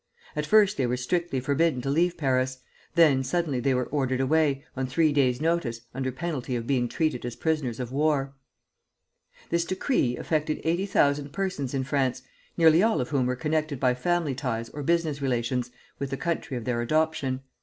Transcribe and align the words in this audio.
At 0.35 0.47
first 0.47 0.77
they 0.77 0.87
were 0.87 0.97
strictly 0.97 1.39
forbidden 1.39 1.79
to 1.83 1.91
leave 1.91 2.17
Paris; 2.17 2.57
then 2.95 3.23
suddenly 3.23 3.59
they 3.59 3.75
were 3.75 3.85
ordered 3.85 4.19
away, 4.19 4.65
on 4.75 4.87
three 4.87 5.13
days' 5.13 5.39
notice, 5.39 5.81
under 5.93 6.11
penalty 6.11 6.55
of 6.55 6.65
being 6.65 6.87
treated 6.89 7.23
as 7.23 7.35
prisoners 7.35 7.79
of 7.79 7.91
war. 7.91 8.33
This 9.51 9.63
decree 9.63 10.17
affected 10.17 10.59
eighty 10.63 10.87
thousand 10.87 11.33
persons 11.33 11.75
in 11.75 11.83
France, 11.83 12.23
nearly 12.57 12.81
all 12.81 12.99
of 12.99 13.09
whom 13.09 13.27
were 13.27 13.35
connected 13.35 13.79
by 13.79 13.93
family 13.93 14.33
ties 14.33 14.69
or 14.69 14.81
business 14.81 15.21
relations 15.21 15.69
with 15.99 16.09
the 16.09 16.17
country 16.17 16.57
of 16.57 16.65
their 16.65 16.81
adoption. 16.81 17.41